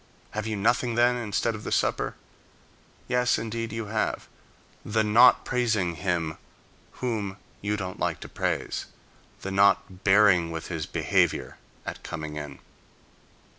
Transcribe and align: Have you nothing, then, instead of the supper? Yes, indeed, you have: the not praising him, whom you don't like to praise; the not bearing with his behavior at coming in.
Have 0.31 0.47
you 0.47 0.55
nothing, 0.57 0.95
then, 0.95 1.15
instead 1.15 1.53
of 1.53 1.63
the 1.63 1.71
supper? 1.71 2.15
Yes, 3.07 3.37
indeed, 3.37 3.71
you 3.71 3.85
have: 3.85 4.27
the 4.83 5.03
not 5.03 5.45
praising 5.45 5.93
him, 5.93 6.39
whom 7.05 7.37
you 7.61 7.77
don't 7.77 7.99
like 7.99 8.19
to 8.21 8.27
praise; 8.27 8.87
the 9.43 9.51
not 9.51 10.03
bearing 10.03 10.49
with 10.49 10.69
his 10.69 10.87
behavior 10.87 11.59
at 11.85 12.01
coming 12.01 12.35
in. 12.35 12.57